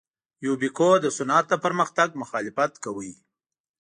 یوبیکو 0.45 0.89
د 1.03 1.05
صنعت 1.17 1.45
د 1.49 1.53
پرمختګ 1.65 2.09
مخالفت 2.21 2.71
کاوه. 2.83 3.11